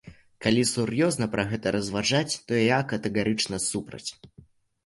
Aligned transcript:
Калі 0.45 0.61
сур'ёзна 0.69 1.27
пра 1.35 1.43
гэта 1.51 1.67
разважаць, 1.75 2.33
то 2.47 2.51
я 2.71 2.79
катэгарычна 2.93 3.57
супраць. 3.69 4.07